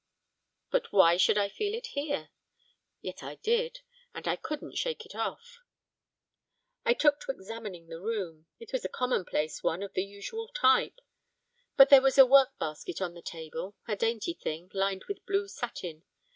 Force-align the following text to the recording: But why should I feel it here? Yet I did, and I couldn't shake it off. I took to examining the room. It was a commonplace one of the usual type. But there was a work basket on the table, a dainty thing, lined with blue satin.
But 0.71 0.91
why 0.91 1.15
should 1.17 1.37
I 1.37 1.47
feel 1.47 1.75
it 1.75 1.85
here? 1.93 2.31
Yet 3.01 3.21
I 3.21 3.35
did, 3.35 3.81
and 4.15 4.27
I 4.27 4.35
couldn't 4.35 4.75
shake 4.79 5.05
it 5.05 5.13
off. 5.13 5.59
I 6.83 6.95
took 6.95 7.19
to 7.19 7.31
examining 7.31 7.85
the 7.85 8.01
room. 8.01 8.47
It 8.59 8.73
was 8.73 8.83
a 8.83 8.89
commonplace 8.89 9.61
one 9.61 9.83
of 9.83 9.93
the 9.93 10.01
usual 10.03 10.47
type. 10.55 11.01
But 11.77 11.91
there 11.91 12.01
was 12.01 12.17
a 12.17 12.25
work 12.25 12.57
basket 12.57 12.99
on 12.99 13.13
the 13.13 13.21
table, 13.21 13.75
a 13.87 13.95
dainty 13.95 14.33
thing, 14.33 14.71
lined 14.73 15.03
with 15.05 15.23
blue 15.27 15.47
satin. 15.47 16.03